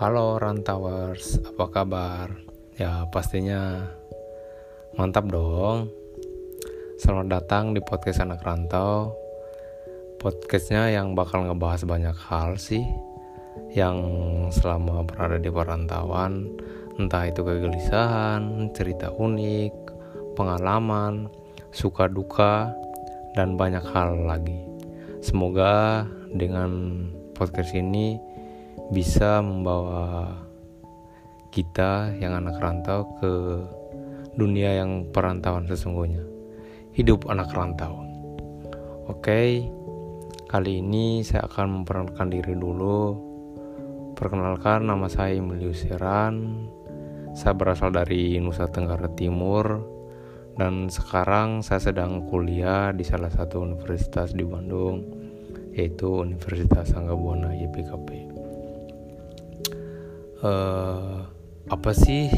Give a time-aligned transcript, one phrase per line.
[0.00, 2.32] Halo Rantawers, apa kabar?
[2.80, 3.84] Ya pastinya
[4.96, 5.92] mantap dong.
[6.96, 9.12] Selamat datang di podcast anak rantau.
[10.16, 12.80] Podcastnya yang bakal ngebahas banyak hal sih
[13.76, 14.00] Yang
[14.56, 16.48] selama berada di perantauan
[16.96, 19.72] Entah itu kegelisahan, cerita unik,
[20.32, 21.28] pengalaman,
[21.76, 22.72] suka duka,
[23.36, 24.64] dan banyak hal lagi.
[25.20, 27.04] Semoga dengan
[27.36, 28.16] podcast ini
[28.88, 30.32] bisa membawa
[31.52, 33.32] kita yang anak rantau ke
[34.38, 36.22] dunia yang perantauan sesungguhnya.
[36.96, 38.00] Hidup anak rantau.
[39.10, 39.66] Oke,
[40.46, 43.28] kali ini saya akan memperkenalkan diri dulu.
[44.14, 46.66] Perkenalkan nama saya Emilius Seran.
[47.34, 49.82] Saya berasal dari Nusa Tenggara Timur
[50.58, 55.06] dan sekarang saya sedang kuliah di salah satu universitas di Bandung
[55.78, 58.39] yaitu Universitas Anggabuana YPKP
[60.40, 61.28] uh,
[61.68, 62.32] apa sih?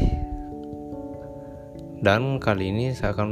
[2.03, 3.31] Dan kali ini saya akan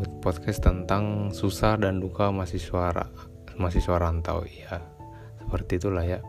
[0.00, 3.12] buat podcast tentang susah dan duka mahasiswa
[3.60, 4.48] mahasiswa rantau.
[4.48, 4.80] Ya
[5.44, 6.20] seperti itulah ya.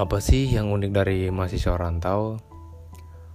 [0.00, 2.40] Apa sih yang unik dari mahasiswa rantau?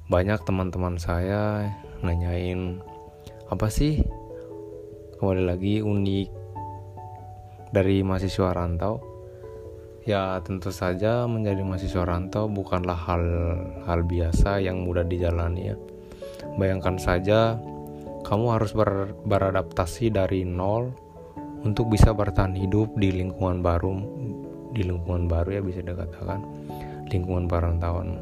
[0.09, 2.81] Banyak teman-teman saya nanyain
[3.53, 4.01] apa sih?
[5.21, 6.29] Kembali lagi unik
[7.69, 9.14] dari mahasiswa rantau
[10.05, 13.25] Ya tentu saja menjadi mahasiswa rantau bukanlah hal
[13.89, 15.75] hal biasa yang mudah dijalani ya.
[16.61, 17.57] Bayangkan saja
[18.21, 20.93] kamu harus ber, beradaptasi dari nol
[21.65, 23.97] untuk bisa bertahan hidup di lingkungan baru
[24.77, 26.37] di lingkungan baru ya bisa dikatakan
[27.09, 28.21] lingkungan perantauan.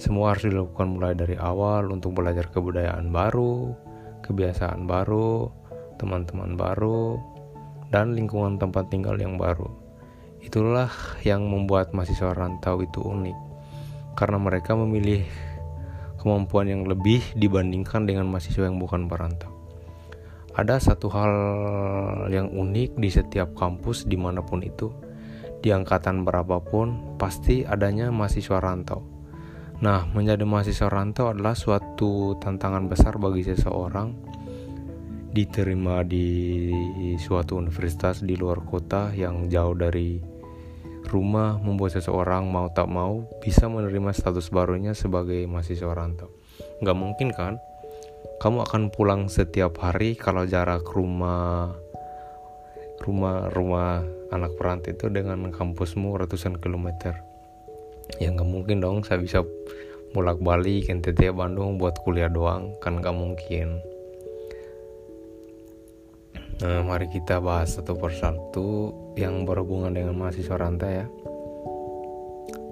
[0.00, 3.76] Semua harus dilakukan mulai dari awal untuk belajar kebudayaan baru,
[4.24, 5.52] kebiasaan baru,
[6.00, 7.20] teman-teman baru,
[7.92, 9.83] dan lingkungan tempat tinggal yang baru.
[10.44, 10.92] Itulah
[11.24, 13.36] yang membuat mahasiswa rantau itu unik,
[14.12, 15.24] karena mereka memilih
[16.20, 19.48] kemampuan yang lebih dibandingkan dengan mahasiswa yang bukan perantau.
[20.52, 21.32] Ada satu hal
[22.28, 24.92] yang unik di setiap kampus di mana pun itu,
[25.64, 29.00] di angkatan berapapun, pasti adanya mahasiswa rantau.
[29.80, 34.12] Nah, menjadi mahasiswa rantau adalah suatu tantangan besar bagi seseorang
[35.34, 36.30] diterima di
[37.18, 40.33] suatu universitas di luar kota yang jauh dari
[41.08, 46.32] rumah membuat seseorang mau tak mau bisa menerima status barunya sebagai mahasiswa rantau.
[46.80, 47.54] Nggak mungkin kan?
[48.40, 51.72] Kamu akan pulang setiap hari kalau jarak rumah
[53.04, 54.00] rumah rumah
[54.32, 57.14] anak perantau itu dengan kampusmu ratusan kilometer.
[58.20, 59.44] Ya nggak mungkin dong saya bisa
[60.14, 63.93] bolak balik NTT Bandung buat kuliah doang kan nggak mungkin.
[66.62, 71.06] Nah, mari kita bahas satu persatu yang berhubungan dengan mahasiswa rantai ya.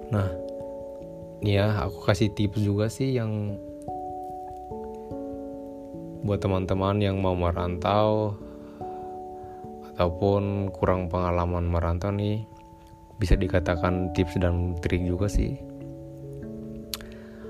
[0.07, 0.29] Nah,
[1.43, 3.59] ya aku kasih tips juga sih yang
[6.23, 8.39] buat teman-teman yang mau merantau
[9.91, 12.47] ataupun kurang pengalaman merantau nih
[13.19, 15.59] bisa dikatakan tips dan trik juga sih.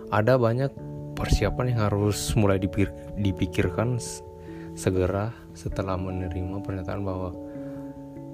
[0.10, 0.74] Ada banyak
[1.14, 2.58] persiapan yang harus mulai
[3.22, 4.02] dipikirkan
[4.74, 7.30] segera setelah menerima pernyataan bahwa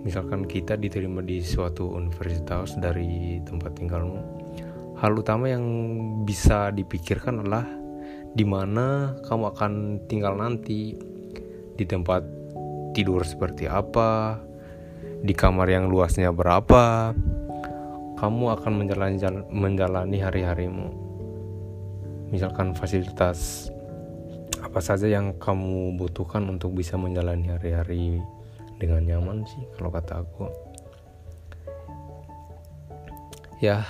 [0.04, 4.20] misalkan kita diterima di suatu universitas dari tempat tinggalmu
[5.00, 5.64] hal utama yang
[6.28, 7.68] bisa dipikirkan adalah
[8.36, 9.72] di mana kamu akan
[10.12, 10.96] tinggal nanti
[11.76, 12.24] di tempat
[12.92, 14.40] tidur seperti apa
[15.24, 17.16] di kamar yang luasnya berapa
[18.20, 18.74] kamu akan
[19.56, 20.88] menjalani hari-harimu.
[22.36, 23.72] Misalkan fasilitas
[24.70, 28.22] apa saja yang kamu butuhkan untuk bisa menjalani hari-hari
[28.78, 30.46] dengan nyaman sih kalau kata aku.
[33.66, 33.82] Ya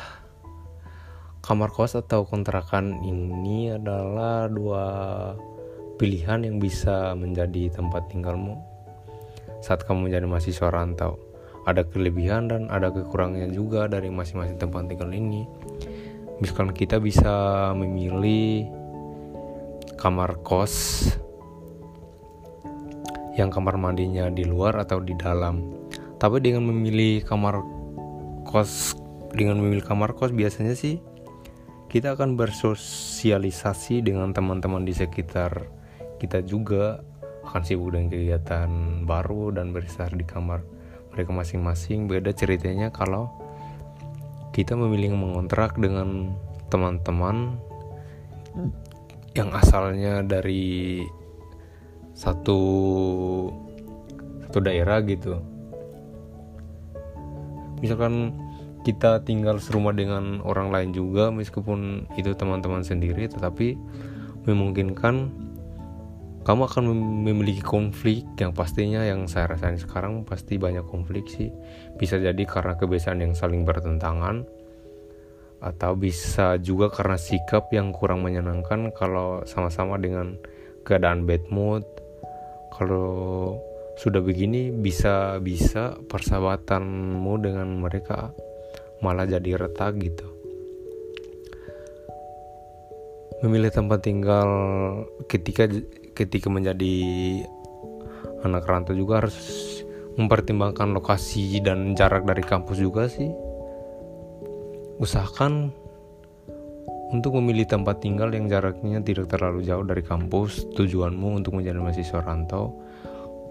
[1.44, 4.86] kamar kos atau kontrakan ini adalah dua
[6.00, 8.56] pilihan yang bisa menjadi tempat tinggalmu
[9.60, 11.20] saat kamu menjadi mahasiswa rantau.
[11.68, 15.44] Ada kelebihan dan ada kekurangannya juga dari masing-masing tempat tinggal ini.
[16.40, 18.79] Misalkan kita bisa memilih
[20.00, 21.04] kamar kos
[23.36, 25.76] yang kamar mandinya di luar atau di dalam.
[26.16, 27.60] Tapi dengan memilih kamar
[28.48, 28.96] kos
[29.36, 31.04] dengan memilih kamar kos biasanya sih
[31.90, 35.70] kita akan bersosialisasi dengan teman-teman di sekitar
[36.22, 37.02] kita juga
[37.50, 38.70] akan sibuk dengan kegiatan
[39.10, 40.62] baru dan beristirahat di kamar
[41.14, 43.30] mereka masing-masing beda ceritanya kalau
[44.54, 46.38] kita memilih mengontrak dengan
[46.70, 47.58] teman-teman
[49.40, 51.08] yang asalnya dari
[52.12, 52.60] satu
[54.44, 55.40] satu daerah gitu.
[57.80, 58.36] Misalkan
[58.84, 63.76] kita tinggal serumah dengan orang lain juga meskipun itu teman-teman sendiri tetapi
[64.48, 65.32] memungkinkan
[66.48, 66.84] kamu akan
[67.28, 71.52] memiliki konflik yang pastinya yang saya rasain sekarang pasti banyak konflik sih.
[72.00, 74.48] Bisa jadi karena kebiasaan yang saling bertentangan
[75.60, 80.40] atau bisa juga karena sikap yang kurang menyenangkan kalau sama-sama dengan
[80.88, 81.84] keadaan bad mood.
[82.76, 83.60] Kalau
[84.00, 88.32] sudah begini bisa bisa persahabatanmu dengan mereka
[89.04, 90.28] malah jadi retak gitu.
[93.44, 94.48] Memilih tempat tinggal
[95.28, 95.68] ketika
[96.16, 96.96] ketika menjadi
[98.48, 99.36] anak rantau juga harus
[100.16, 103.49] mempertimbangkan lokasi dan jarak dari kampus juga sih
[105.00, 105.72] usahakan
[107.10, 110.68] untuk memilih tempat tinggal yang jaraknya tidak terlalu jauh dari kampus.
[110.78, 112.78] Tujuanmu untuk menjadi mahasiswa rantau.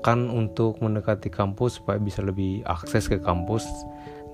[0.06, 3.66] Kan untuk mendekati kampus supaya bisa lebih akses ke kampus.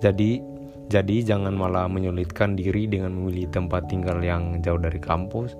[0.05, 0.45] Jadi
[0.93, 5.57] jadi jangan malah menyulitkan diri dengan memilih tempat tinggal yang jauh dari kampus.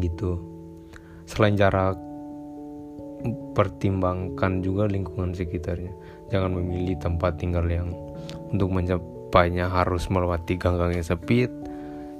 [0.00, 0.40] Gitu.
[1.28, 2.00] Selain jarak
[3.52, 5.92] pertimbangkan juga lingkungan sekitarnya.
[6.32, 7.92] Jangan memilih tempat tinggal yang
[8.48, 8.72] untuk
[9.34, 11.50] mencapainya harus melewati gang-gang yang sempit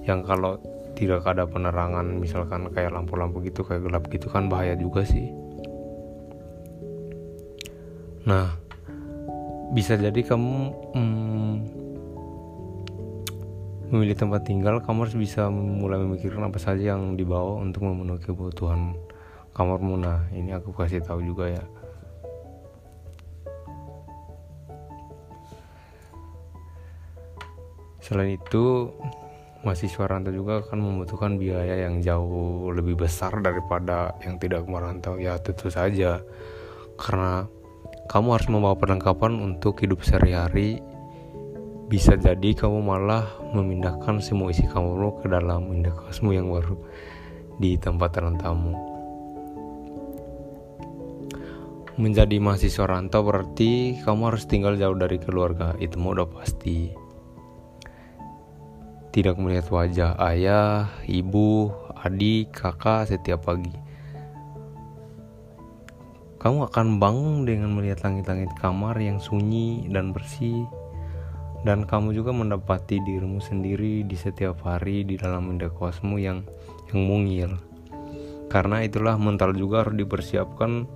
[0.03, 0.59] yang kalau
[0.99, 5.31] tidak ada penerangan misalkan kayak lampu-lampu gitu kayak gelap gitu kan bahaya juga sih
[8.27, 8.59] nah
[9.71, 10.59] bisa jadi kamu
[10.99, 11.55] hmm,
[13.95, 18.95] memilih tempat tinggal, kamu harus bisa mulai memikirkan apa saja yang dibawa untuk memenuhi kebutuhan
[19.55, 19.99] kamarmu.
[19.99, 21.63] Nah, ini aku kasih tahu juga ya.
[28.05, 28.93] Selain itu,
[29.65, 35.17] mahasiswa rantau juga akan membutuhkan biaya yang jauh lebih besar daripada yang tidak merantau.
[35.17, 36.21] Ya, tentu saja.
[37.01, 37.49] Karena
[38.13, 40.85] kamu harus membawa perlengkapan untuk hidup sehari-hari
[41.89, 43.25] bisa jadi kamu malah
[43.57, 46.77] memindahkan semua isi kamu ke dalam indekosmu yang baru
[47.57, 48.77] di tempat rantaumu.
[51.97, 57.04] Menjadi mahasiswa rantau berarti kamu harus tinggal jauh dari keluarga, itu udah pasti.
[59.15, 61.71] Tidak melihat wajah ayah, ibu,
[62.03, 63.71] adik, kakak setiap pagi.
[66.43, 70.67] Kamu akan bangun dengan melihat langit-langit kamar yang sunyi dan bersih
[71.63, 76.43] dan kamu juga mendapati dirimu sendiri di setiap hari di dalam indekosmu yang
[76.91, 77.51] yang mungil.
[78.53, 80.91] Karena itulah mental juga harus dipersiapkan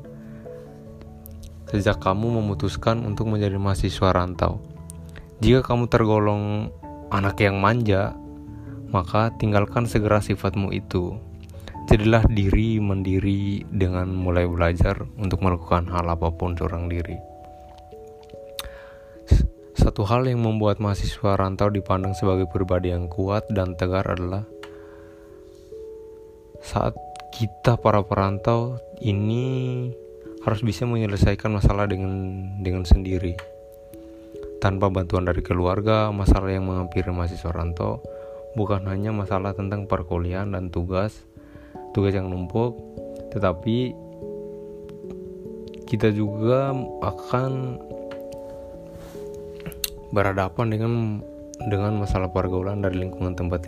[1.70, 4.58] sejak kamu memutuskan untuk menjadi mahasiswa rantau.
[5.38, 6.74] Jika kamu tergolong
[7.08, 8.16] anak yang manja,
[8.92, 11.16] maka tinggalkan segera sifatmu itu.
[11.88, 17.16] Jadilah diri mendiri dengan mulai belajar untuk melakukan hal apa pun seorang diri.
[19.72, 24.44] Satu hal yang membuat mahasiswa rantau dipandang sebagai pribadi yang kuat dan tegar adalah
[26.60, 26.92] saat
[27.32, 29.88] kita para perantau ini
[30.44, 32.12] harus bisa menyelesaikan masalah dengan
[32.60, 33.57] dengan sendiri.
[34.58, 38.02] Tanpa bantuan dari keluarga, masalah yang menghampiri mahasiswa rantau
[38.58, 41.14] bukan hanya masalah tentang perkuliahan dan tugas,
[41.94, 42.74] tugas yang numpuk,
[43.30, 43.94] tetapi
[45.86, 46.74] kita juga
[47.06, 47.78] akan
[50.10, 50.92] berhadapan dengan
[51.70, 53.62] dengan masalah pergaulan dari lingkungan tempat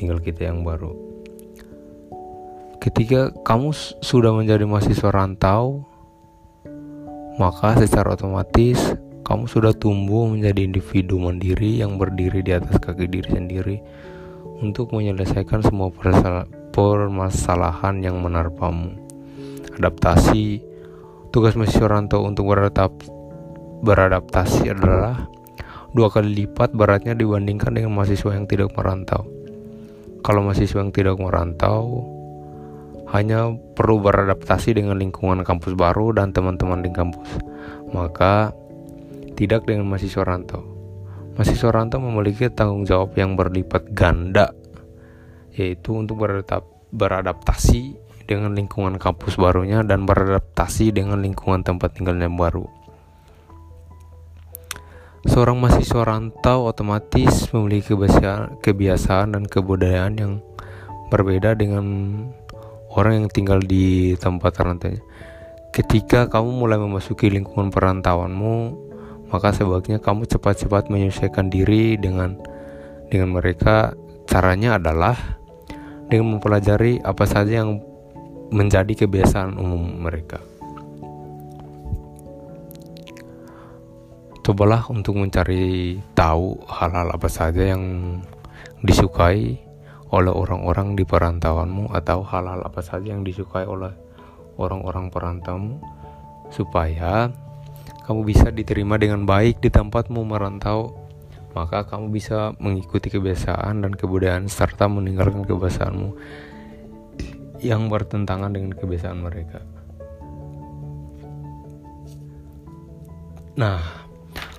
[0.00, 0.96] tinggal kita yang baru.
[2.80, 5.82] Ketika kamu sudah menjadi mahasiswa rantau,
[7.36, 8.78] maka secara otomatis
[9.26, 13.76] kamu sudah tumbuh menjadi individu mandiri yang berdiri di atas kaki diri sendiri
[14.62, 15.90] untuk menyelesaikan semua
[16.70, 18.94] permasalahan yang menerpamu.
[19.82, 20.62] Adaptasi
[21.34, 22.46] tugas rantau untuk
[23.82, 25.26] beradaptasi adalah
[25.90, 29.26] dua kali lipat beratnya dibandingkan dengan mahasiswa yang tidak merantau.
[30.22, 32.06] Kalau mahasiswa yang tidak merantau
[33.10, 37.42] hanya perlu beradaptasi dengan lingkungan kampus baru dan teman-teman di kampus,
[37.90, 38.54] maka
[39.36, 40.64] tidak dengan mahasiswa rantau.
[41.36, 44.56] Mahasiswa rantau memiliki tanggung jawab yang berlipat ganda,
[45.52, 46.24] yaitu untuk
[46.90, 52.64] beradaptasi dengan lingkungan kampus barunya dan beradaptasi dengan lingkungan tempat tinggalnya baru.
[55.26, 57.92] Seorang mahasiswa rantau otomatis memiliki
[58.62, 60.32] kebiasaan dan kebudayaan yang
[61.10, 61.84] berbeda dengan
[62.94, 65.02] orang yang tinggal di tempat rantaunya.
[65.74, 68.85] Ketika kamu mulai memasuki lingkungan perantauanmu,
[69.30, 72.38] maka sebaiknya kamu cepat-cepat menyesuaikan diri dengan
[73.10, 73.94] dengan mereka.
[74.26, 75.14] Caranya adalah
[76.10, 77.78] dengan mempelajari apa saja yang
[78.50, 80.42] menjadi kebiasaan umum mereka.
[84.46, 87.82] cobalah untuk mencari tahu hal-hal apa saja yang
[88.78, 89.58] disukai
[90.14, 93.90] oleh orang-orang di perantauanmu atau hal-hal apa saja yang disukai oleh
[94.54, 95.82] orang-orang perantaumu
[96.54, 97.26] supaya
[98.06, 101.06] kamu bisa diterima dengan baik di tempatmu merantau
[101.56, 106.12] maka kamu bisa mengikuti kebiasaan dan kebudayaan serta meninggalkan kebiasaanmu
[107.64, 109.64] yang bertentangan dengan kebiasaan mereka.
[113.56, 113.80] Nah,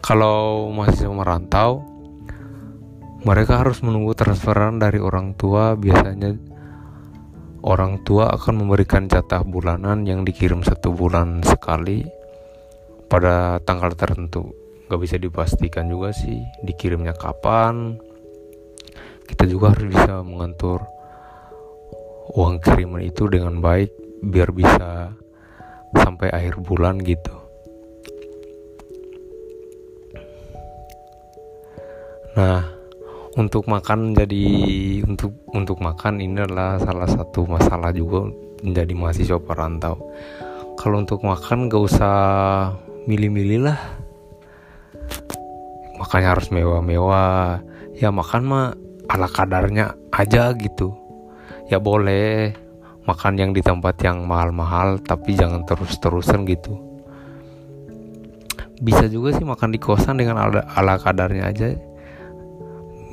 [0.02, 1.86] kalau mahasiswa merantau,
[3.22, 5.78] mereka harus menunggu transferan dari orang tua.
[5.78, 6.34] Biasanya
[7.62, 12.17] orang tua akan memberikan jatah bulanan yang dikirim satu bulan sekali
[13.08, 14.52] pada tanggal tertentu.
[14.88, 18.00] Gak bisa dipastikan juga sih dikirimnya kapan.
[19.28, 20.80] Kita juga harus bisa mengatur
[22.36, 23.92] uang kiriman itu dengan baik
[24.24, 25.12] biar bisa
[25.96, 27.36] sampai akhir bulan gitu.
[32.38, 32.62] Nah,
[33.34, 34.46] untuk makan jadi
[35.02, 38.30] untuk untuk makan ini adalah salah satu masalah juga
[38.62, 39.98] menjadi mahasiswa perantau.
[40.78, 42.18] Kalau untuk makan gak usah
[43.08, 43.80] milih-milih lah.
[45.98, 47.64] Makanya harus mewah-mewah.
[47.98, 48.66] Ya makan mah
[49.10, 50.94] ala kadarnya aja gitu.
[51.72, 52.54] Ya boleh
[53.08, 56.78] makan yang di tempat yang mahal-mahal tapi jangan terus-terusan gitu.
[58.78, 61.74] Bisa juga sih makan di kosan dengan ala, ala kadarnya aja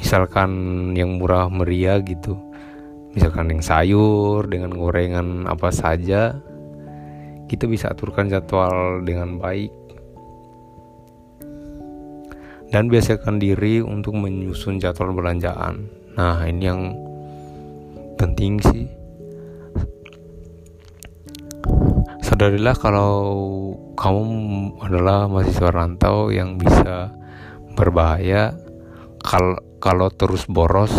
[0.05, 0.51] misalkan
[0.93, 2.37] yang murah meriah gitu
[3.17, 6.37] misalkan yang sayur dengan gorengan apa saja
[7.49, 9.73] kita bisa aturkan jadwal dengan baik
[12.75, 15.87] dan biasakan diri untuk menyusun jadwal belanjaan
[16.19, 16.91] nah ini yang
[18.19, 18.91] penting sih
[22.19, 23.15] sadarilah kalau
[23.95, 24.27] kamu
[24.83, 27.15] adalah mahasiswa rantau yang bisa
[27.79, 28.59] berbahaya
[29.23, 30.91] kalau kalau terus boros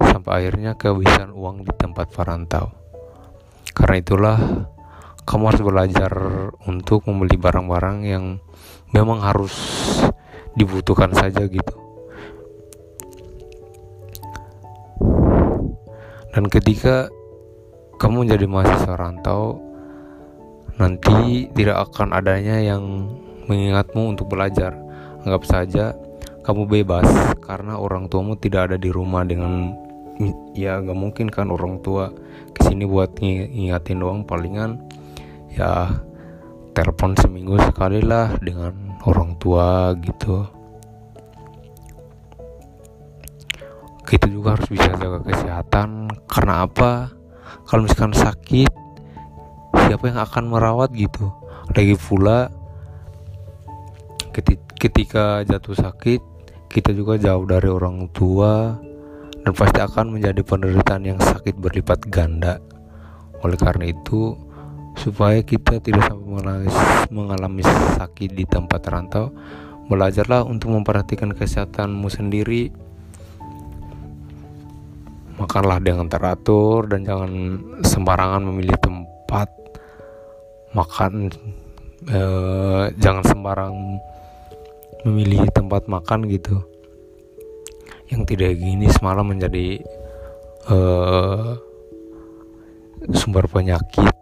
[0.00, 2.72] sampai akhirnya kehabisan uang di tempat perantau.
[3.76, 4.38] Karena itulah
[5.28, 6.12] kamu harus belajar
[6.64, 8.24] untuk membeli barang-barang yang
[8.96, 9.52] memang harus
[10.56, 11.76] dibutuhkan saja gitu.
[16.32, 17.08] Dan ketika
[17.96, 19.56] kamu menjadi mahasiswa rantau,
[20.76, 23.08] nanti tidak akan adanya yang
[23.48, 24.76] mengingatmu untuk belajar.
[25.24, 25.96] Anggap saja
[26.44, 27.08] kamu bebas
[27.42, 29.74] karena orang tuamu tidak ada di rumah dengan
[30.54, 32.14] ya gak mungkin kan orang tua
[32.54, 34.80] ke sini buat ngingatin doang palingan
[35.52, 35.90] ya
[36.72, 40.42] telepon seminggu sekali lah dengan orang tua gitu.
[44.06, 46.10] Kita juga harus bisa jaga kesehatan.
[46.26, 47.10] Karena apa?
[47.66, 48.70] Kalau misalkan sakit
[49.86, 51.30] siapa yang akan merawat gitu?
[51.74, 52.50] Lagi pula
[54.76, 56.20] ketika jatuh sakit
[56.70, 58.76] kita juga jauh dari orang tua
[59.42, 62.58] dan pasti akan menjadi penderitaan yang sakit berlipat ganda.
[63.42, 64.34] Oleh karena itu,
[64.96, 66.66] supaya kita tidak sampai
[67.12, 67.62] mengalami,
[67.96, 69.30] sakit di tempat rantau,
[69.86, 72.72] belajarlah untuk memperhatikan kesehatanmu sendiri.
[75.36, 77.32] Makanlah dengan teratur dan jangan
[77.84, 79.52] sembarangan memilih tempat
[80.72, 81.28] makan.
[82.06, 83.74] Eh, jangan sembarang
[85.04, 86.64] memilih tempat makan gitu
[88.10, 89.82] yang tidak gini semalam menjadi
[90.70, 91.58] uh,
[93.14, 94.15] sumber penyakit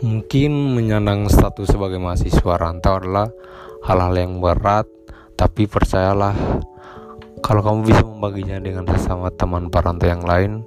[0.00, 3.28] mungkin menyandang status sebagai mahasiswa rantau adalah
[3.84, 4.88] hal-hal yang berat
[5.36, 6.36] tapi percayalah
[7.40, 10.64] kalau kamu bisa membaginya dengan sesama teman perantau yang lain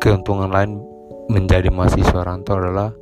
[0.00, 0.80] keuntungan lain
[1.30, 2.92] menjadi mahasiswa rantau adalah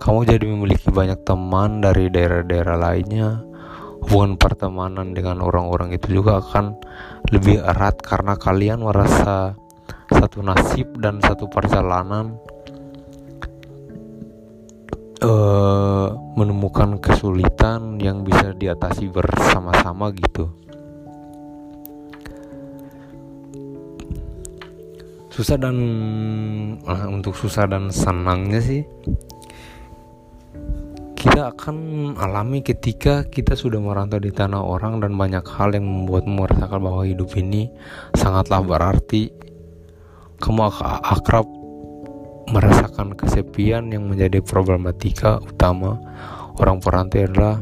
[0.00, 3.40] kamu jadi memiliki banyak teman dari daerah-daerah lainnya.
[4.04, 6.76] Hubungan pertemanan dengan orang-orang itu juga akan
[7.32, 9.56] lebih erat karena kalian merasa
[10.12, 12.36] satu nasib dan satu perjalanan
[15.24, 20.52] uh, menemukan kesulitan yang bisa diatasi bersama-sama gitu
[25.34, 25.76] susah dan
[26.78, 28.86] nah, untuk susah dan senangnya sih
[31.24, 31.76] kita akan
[32.20, 37.02] alami ketika kita sudah merantau di tanah orang dan banyak hal yang membuatmu merasakan bahwa
[37.08, 37.72] hidup ini
[38.12, 39.32] sangatlah berarti.
[40.36, 40.68] Kamu
[41.00, 41.48] akrab
[42.54, 45.98] merasakan kesepian yang menjadi problematika utama
[46.62, 47.58] orang perantau adalah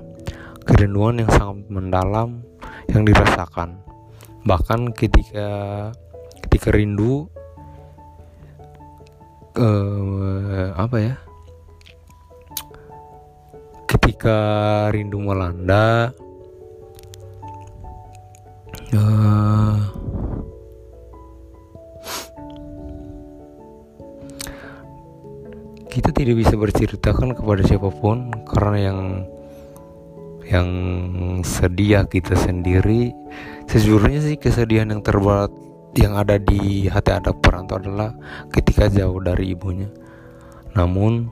[0.68, 2.44] kerinduan yang sangat mendalam
[2.92, 3.80] yang dirasakan.
[4.44, 5.48] Bahkan ketika
[6.44, 7.24] ketika rindu
[9.56, 11.16] eh, apa ya?
[13.92, 14.36] ketika
[14.88, 16.10] rindu melanda
[18.96, 19.41] uh,
[26.22, 29.00] tidak bisa berceritakan kepada siapa pun karena yang
[30.46, 30.68] yang
[31.42, 33.10] sedia kita sendiri.
[33.66, 35.50] Sejujurnya sih kesedihan yang terberat
[35.98, 38.14] yang ada di hati anak perantau adalah
[38.54, 39.90] ketika jauh dari ibunya.
[40.78, 41.26] Namun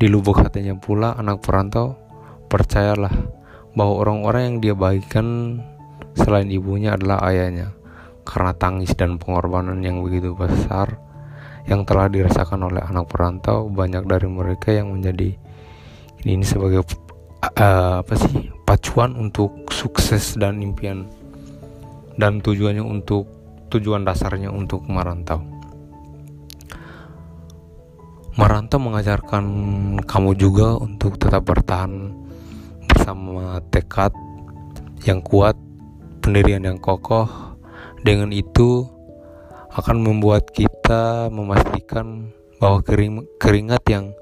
[0.00, 2.00] di lubuk hatinya pula anak perantau
[2.48, 3.12] percayalah
[3.76, 5.60] bahwa orang-orang yang dia bagikan
[6.16, 7.76] selain ibunya adalah ayahnya.
[8.24, 11.05] Karena tangis dan pengorbanan yang begitu besar
[11.66, 15.34] yang telah dirasakan oleh anak perantau banyak dari mereka yang menjadi
[16.22, 16.86] ini, ini sebagai
[17.42, 21.06] uh, apa sih pacuan untuk sukses dan impian
[22.16, 23.28] dan tujuannya untuk
[23.70, 25.42] tujuan dasarnya untuk merantau.
[28.36, 29.44] Merantau mengajarkan
[30.04, 32.12] kamu juga untuk tetap bertahan
[32.84, 34.12] bersama tekad
[35.08, 35.56] yang kuat
[36.20, 37.24] pendirian yang kokoh.
[38.04, 38.86] Dengan itu
[39.76, 44.16] akan membuat kita memastikan bahwa kering, keringat yang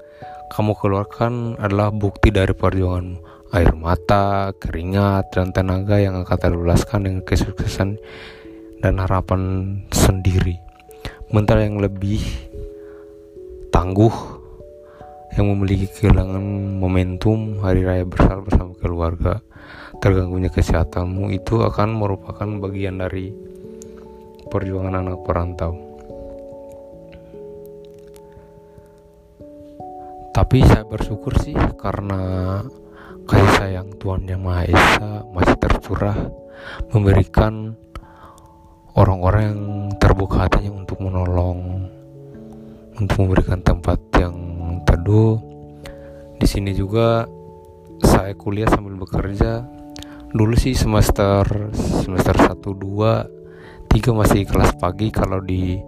[0.51, 3.23] kamu keluarkan adalah bukti dari perjuanganmu.
[3.55, 7.95] Air mata, keringat, dan tenaga yang akan terlulaskan dengan kesuksesan
[8.83, 10.59] dan harapan sendiri.
[11.31, 12.19] Mental yang lebih
[13.71, 14.11] tangguh
[15.39, 16.43] yang memiliki kehilangan
[16.83, 19.39] momentum hari raya besar bersama keluarga
[20.03, 23.54] terganggunya kesehatanmu itu akan merupakan bagian dari
[24.49, 25.73] perjuangan anak perantau.
[30.35, 32.59] Tapi saya bersyukur sih karena
[33.23, 36.17] kasih sayang Tuhan Yang Maha Esa masih tercurah
[36.91, 37.73] memberikan
[38.99, 39.61] orang-orang yang
[39.95, 41.87] terbuka hatinya untuk menolong,
[42.99, 44.35] untuk memberikan tempat yang
[44.83, 45.39] teduh.
[46.35, 47.23] Di sini juga
[48.03, 49.63] saya kuliah sambil bekerja.
[50.35, 53.34] Dulu sih semester semester 1 2
[53.95, 55.79] tiga masih kelas pagi kalau di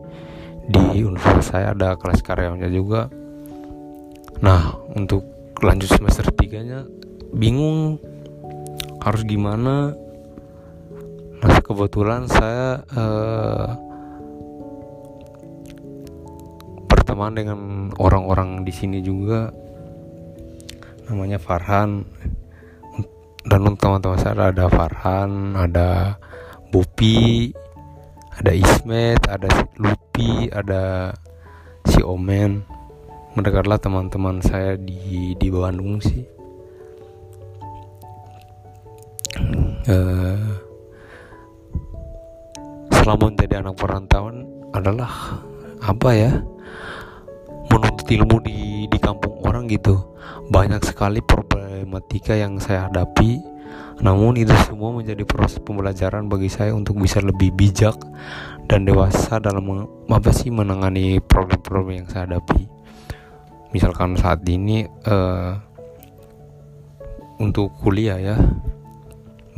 [0.64, 3.12] di universitas saya ada kelas karyawannya juga.
[4.40, 5.28] Nah untuk
[5.60, 6.88] lanjut semester tiganya
[7.36, 8.00] bingung
[9.04, 9.92] harus gimana.
[11.44, 13.76] Nah kebetulan saya uh,
[16.88, 17.60] berteman dengan
[18.00, 19.52] orang-orang di sini juga.
[21.12, 22.08] Namanya Farhan.
[23.44, 26.16] Dan untuk teman-teman saya ada Farhan ada
[26.72, 27.52] Bopi
[28.38, 31.10] ada Ismet ada si Lupi ada
[31.90, 32.62] si Omen.
[33.34, 36.26] Mendekatlah teman-teman saya di di Bandung sih.
[39.88, 40.58] Uh,
[42.92, 45.42] selama menjadi anak perantauan adalah
[45.86, 46.32] apa ya?
[47.70, 50.02] Menuntut ilmu di di kampung orang gitu.
[50.50, 53.57] Banyak sekali problematika yang saya hadapi
[53.98, 57.98] namun itu semua menjadi proses pembelajaran bagi saya untuk bisa lebih bijak
[58.70, 62.70] dan dewasa dalam apa sih menangani problem-problem yang saya hadapi.
[63.74, 65.58] Misalkan saat ini uh,
[67.42, 68.38] untuk kuliah ya,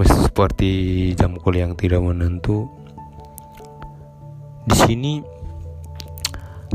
[0.08, 2.72] seperti jam kuliah yang tidak menentu.
[4.64, 5.14] Di sini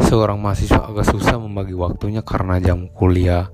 [0.04, 3.48] seorang mahasiswa agak susah membagi waktunya karena jam kuliah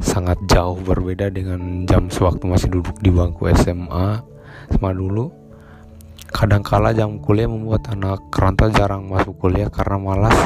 [0.00, 4.20] sangat jauh berbeda dengan jam sewaktu masih duduk di bangku SMA
[4.72, 5.32] sama dulu.
[6.26, 10.36] Kadangkala jam kuliah membuat anak kerantau jarang masuk kuliah karena malas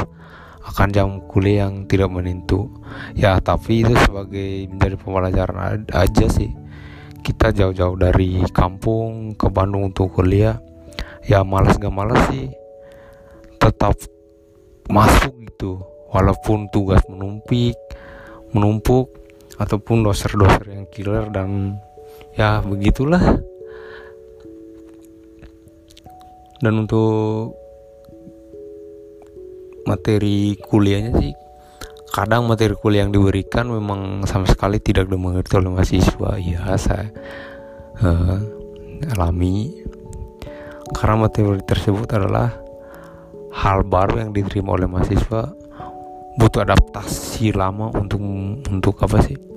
[0.61, 2.71] akan jam kuliah yang tidak menentu.
[3.17, 6.53] Ya tapi itu sebagai menjadi pembelajaran aja sih.
[7.21, 10.57] Kita jauh-jauh dari kampung ke Bandung untuk kuliah
[11.21, 12.49] ya malas gak malas sih
[13.61, 13.93] tetap
[14.89, 15.81] masuk gitu.
[16.11, 17.77] Walaupun tugas menumpik
[18.51, 19.20] menumpuk
[19.61, 21.77] ataupun doser-doser yang killer dan
[22.33, 23.21] ya begitulah.
[26.61, 27.57] Dan untuk
[29.85, 31.33] materi kuliahnya sih
[32.11, 36.31] kadang materi kuliah yang diberikan memang sama sekali tidak dimengerti oleh mahasiswa.
[36.41, 37.09] Ya saya
[38.01, 38.37] uh,
[39.17, 39.81] alami.
[40.91, 42.51] Karena materi tersebut adalah
[43.55, 45.49] hal baru yang diterima oleh mahasiswa.
[46.37, 48.21] Butuh adaptasi lama untuk
[48.69, 49.50] untuk apa sih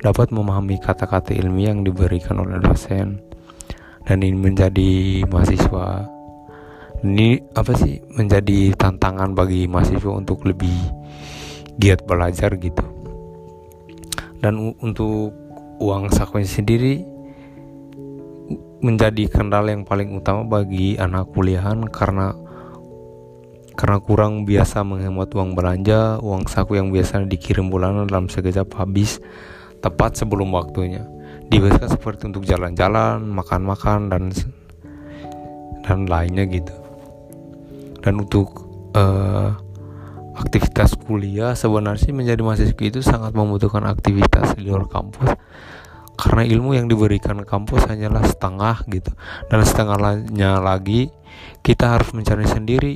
[0.00, 3.20] dapat memahami kata-kata ilmiah yang diberikan oleh dosen
[4.08, 6.08] dan ini menjadi mahasiswa.
[7.00, 8.00] Ini apa sih?
[8.12, 10.72] Menjadi tantangan bagi mahasiswa untuk lebih
[11.80, 12.84] giat belajar gitu.
[14.40, 15.32] Dan untuk
[15.80, 17.04] uang saku sendiri
[18.80, 22.32] menjadi kendala yang paling utama bagi anak kuliahan karena
[23.76, 29.20] karena kurang biasa menghemat uang belanja, uang saku yang biasa dikirim bulanan dalam sekejap habis
[29.80, 31.04] tepat sebelum waktunya.
[31.50, 34.30] Dibebaskan seperti untuk jalan-jalan makan-makan dan
[35.82, 36.74] dan lainnya gitu.
[38.00, 39.52] Dan untuk uh,
[40.38, 45.36] aktivitas kuliah sebenarnya menjadi mahasiswa itu sangat membutuhkan aktivitas di luar kampus.
[46.16, 49.10] Karena ilmu yang diberikan kampus hanyalah setengah gitu.
[49.48, 51.08] Dan setengahnya lagi
[51.64, 52.94] kita harus mencari sendiri.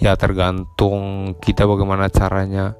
[0.00, 2.74] Ya tergantung kita bagaimana caranya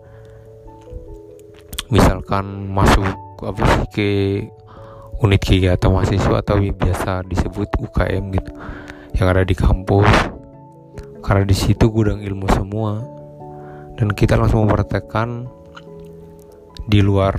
[1.92, 3.04] misalkan masuk
[3.44, 4.08] apa sih ke
[5.20, 8.52] unit kegiatan mahasiswa atau biasa disebut UKM gitu
[9.14, 10.10] yang ada di kampus.
[11.24, 13.00] Karena di situ gudang ilmu semua.
[13.94, 15.46] Dan kita langsung mempraktekkan
[16.84, 17.32] di luar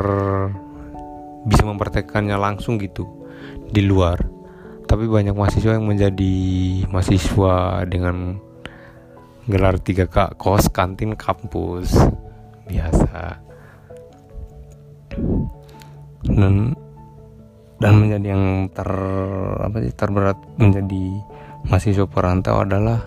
[1.45, 3.05] bisa mempraktekannya langsung gitu
[3.69, 4.17] di luar.
[4.86, 6.36] Tapi banyak mahasiswa yang menjadi
[6.89, 8.39] mahasiswa dengan
[9.45, 11.93] gelar 3K kos kantin kampus.
[12.65, 13.44] Biasa
[16.25, 16.73] dan
[17.80, 18.89] dan menjadi yang ter
[19.62, 21.04] apa sih terberat menjadi
[21.67, 23.04] mahasiswa perantau adalah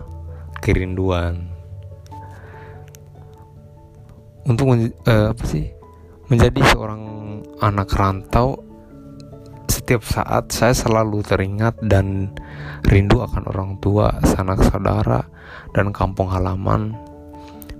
[0.60, 1.48] kerinduan
[4.44, 5.68] untuk uh, apa sih
[6.28, 7.02] menjadi seorang
[7.64, 8.68] anak rantau
[9.88, 12.28] setiap saat saya selalu teringat dan
[12.84, 15.24] rindu akan orang tua, sanak saudara,
[15.72, 16.92] dan kampung halaman.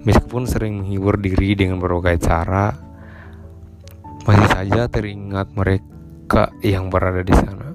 [0.09, 2.73] Meskipun sering menghibur diri dengan berbagai cara,
[4.29, 7.73] masih saja teringat mereka yang berada di sana.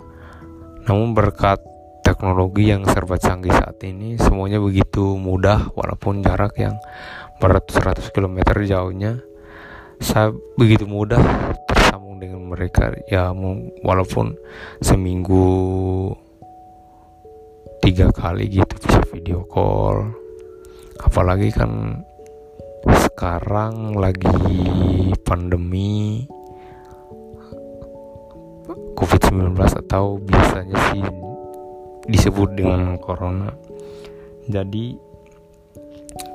[0.85, 1.57] Namun berkat
[2.05, 6.77] teknologi yang serba canggih saat ini, semuanya begitu mudah walaupun jarak yang
[7.41, 9.17] beratus-ratus kilometer jauhnya
[10.03, 11.19] saya begitu mudah
[11.63, 13.31] tersambung dengan mereka ya
[13.87, 14.35] walaupun
[14.83, 15.47] seminggu
[17.79, 20.11] tiga kali gitu bisa video call
[21.03, 22.03] apalagi kan
[22.83, 24.31] sekarang lagi
[25.23, 26.27] pandemi
[28.97, 31.03] COVID-19 atau biasanya sih
[32.07, 33.51] disebut dengan corona.
[34.47, 34.95] Jadi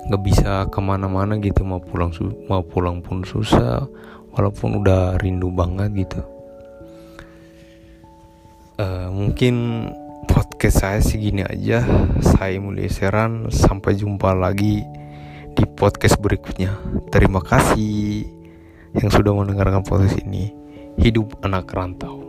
[0.08, 2.08] nggak bisa ke mana-mana gitu mau pulang
[2.48, 3.84] mau pulang pun susah
[4.32, 6.20] walaupun udah rindu banget gitu.
[8.78, 9.54] Uh, mungkin
[10.30, 11.82] podcast saya segini aja.
[12.22, 14.86] Saya Mulia Seran sampai jumpa lagi
[15.58, 16.78] di podcast berikutnya.
[17.10, 18.22] Terima kasih
[18.94, 20.54] yang sudah mendengarkan podcast ini.
[20.98, 22.27] Hidup anak rantau